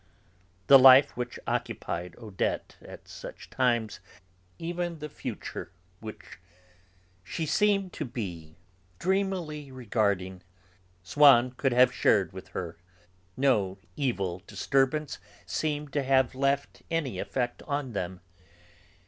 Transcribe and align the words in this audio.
The 0.65 0.79
life 0.79 1.15
which 1.15 1.37
occupied 1.45 2.15
Odette 2.17 2.75
at 2.81 3.07
such 3.07 3.51
times, 3.51 3.99
even 4.57 4.97
the 4.97 5.09
future 5.09 5.71
which 5.99 6.39
she 7.23 7.45
seemed 7.45 7.93
to 7.93 8.05
be 8.05 8.57
dreamily 8.97 9.71
regarding, 9.71 10.41
Swann 11.03 11.51
could 11.51 11.71
have 11.71 11.93
shared 11.93 12.33
with 12.33 12.47
her. 12.47 12.77
No 13.37 13.77
evil 13.95 14.41
disturbance 14.47 15.19
seemed 15.45 15.93
to 15.93 16.01
have 16.01 16.33
left 16.33 16.81
any 16.89 17.19
effect 17.19 17.61
on 17.67 17.93
them. 17.93 18.21